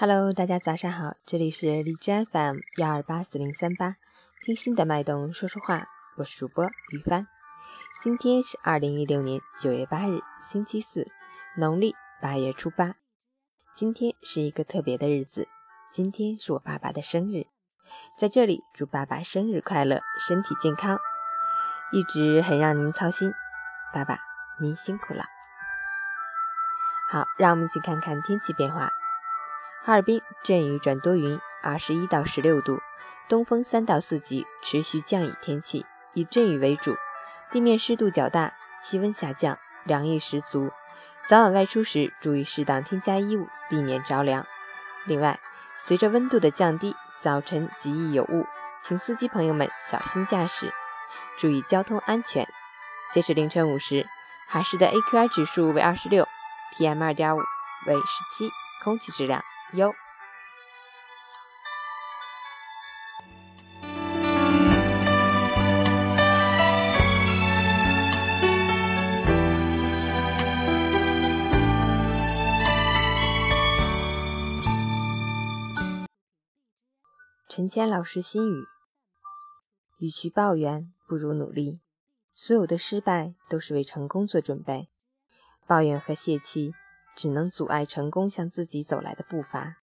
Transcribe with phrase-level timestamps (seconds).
[0.00, 3.96] Hello，大家早上好，这里是荔枝 FM 幺二八四零三八，
[4.44, 7.26] 听心的脉动说说话，我是主播于帆。
[8.00, 11.08] 今天是二零一六年九月八日，星期四，
[11.56, 12.94] 农历八月初八。
[13.74, 15.48] 今天是一个特别的日子，
[15.90, 17.48] 今天是我爸爸的生日，
[18.16, 20.96] 在这里祝爸爸生日快乐，身体健康。
[21.90, 23.32] 一直很让您操心，
[23.92, 24.20] 爸爸
[24.60, 25.24] 您辛苦了。
[27.10, 28.92] 好，让我们一起看看天气变化。
[29.80, 32.80] 哈尔滨阵雨转多云，二十一到十六度，
[33.28, 36.96] 东风三到四级，持续降雨天气，以阵雨为主，
[37.52, 40.70] 地面湿度较大，气温下降，凉意十足。
[41.28, 44.44] 早晚外出时注意适当添加衣物，避免着凉。
[45.06, 45.38] 另外，
[45.78, 48.46] 随着温度的降低，早晨极易有雾，
[48.82, 50.74] 请司机朋友们小心驾驶，
[51.38, 52.46] 注意交通安全。
[53.14, 54.06] 截止凌晨五时，
[54.48, 56.26] 海市的 AQI 指数为二十六
[56.76, 57.38] ，PM 二点五
[57.86, 58.50] 为十七，
[58.82, 59.42] 空气质量。
[59.72, 59.94] 有。
[77.50, 78.66] 陈谦老师心语：
[79.98, 81.80] 与其抱怨，不如努力。
[82.32, 84.88] 所有的失败都是为成功做准备。
[85.66, 86.72] 抱怨和泄气。
[87.18, 89.78] 只能阻碍成功向自己走来的步伐。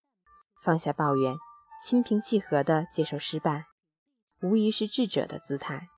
[0.64, 1.36] 放下抱怨，
[1.84, 3.66] 心平气和地接受失败，
[4.40, 5.90] 无疑是智者的姿态。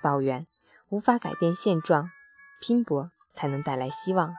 [0.00, 0.46] 抱怨
[0.88, 2.12] 无法改变现状，
[2.60, 4.36] 拼搏才能带来希望。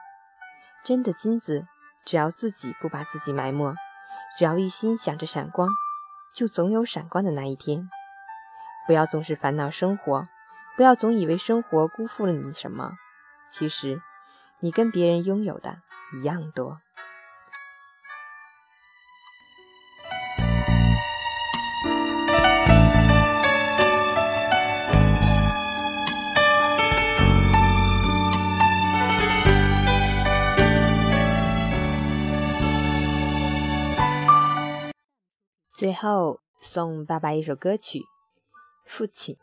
[0.82, 1.66] 真的金子，
[2.06, 3.74] 只要自己不把自己埋没，
[4.38, 5.68] 只要一心想着闪光，
[6.34, 7.86] 就总有闪光的那一天。
[8.86, 10.26] 不要总是烦恼生活，
[10.74, 12.92] 不要总以为生活辜负了你什么。
[13.52, 14.00] 其实，
[14.60, 15.82] 你跟别人拥有的。
[16.12, 16.80] 一样多。
[35.78, 38.00] 最后送爸爸一首歌曲
[38.84, 39.36] 《父亲》。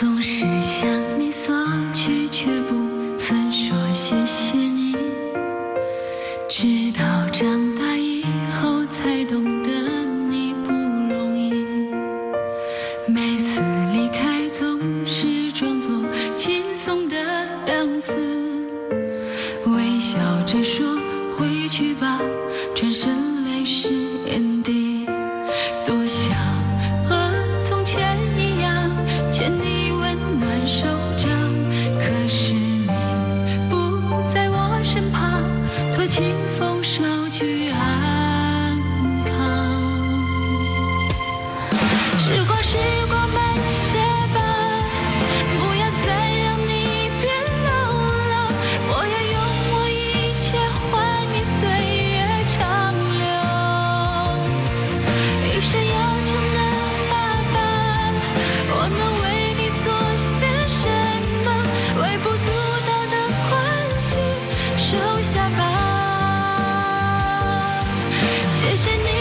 [0.00, 0.88] 总是向
[1.18, 1.52] 你索
[1.92, 4.94] 取，却不曾说谢谢你。
[6.48, 8.22] 直到长大以
[8.62, 9.70] 后，才懂得
[10.28, 11.52] 你不容易。
[13.08, 13.60] 每次
[13.92, 15.90] 离开，总是装作
[16.36, 17.16] 轻松的
[17.66, 18.12] 样子，
[19.66, 20.16] 微笑
[20.46, 20.96] 着说
[21.36, 22.20] 回去吧，
[22.72, 24.07] 转身泪湿。
[36.18, 38.76] 听风捎去安
[39.24, 39.30] 康
[42.18, 42.76] 时光时
[43.08, 43.96] 光慢些
[44.34, 44.36] 吧。
[45.60, 46.06] 不要再
[46.42, 46.72] 让你
[47.20, 47.24] 变
[47.66, 47.70] 老
[48.30, 48.34] 了
[48.88, 49.36] 我要用
[49.70, 50.46] 我一切
[50.90, 50.90] 换
[51.32, 51.56] 你岁
[52.16, 52.18] 月
[52.52, 52.58] 长
[53.22, 53.26] 留
[55.46, 55.96] 一生要
[56.26, 56.58] 强的
[57.10, 57.14] 爸
[57.54, 57.56] 爸
[58.74, 59.27] 我能为
[68.78, 69.17] 是你。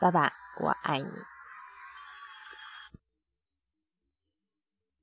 [0.00, 1.37] 爸爸，我爱你。